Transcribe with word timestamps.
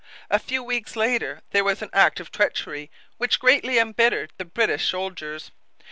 A 0.31 0.39
few 0.39 0.63
weeks 0.63 0.95
later 0.95 1.43
there 1.51 1.63
was 1.63 1.83
an 1.83 1.91
act 1.93 2.19
of 2.19 2.31
treachery 2.31 2.89
which 3.17 3.39
greatly 3.39 3.77
embittered 3.77 4.33
the 4.37 4.45
British 4.45 4.89
soldiers. 4.89 5.51